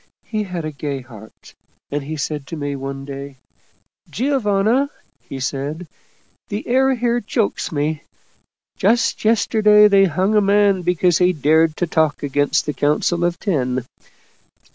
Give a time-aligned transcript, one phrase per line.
[0.23, 1.53] He had a gay heart,
[1.91, 3.37] and he said to me one day,'
[4.09, 4.89] Giovanna,'
[5.19, 5.87] he said,'
[6.49, 8.01] the air here chokes me.
[8.77, 13.37] Just yesterday they hung a man because he dared to talk against the Council of
[13.37, 13.85] Ten.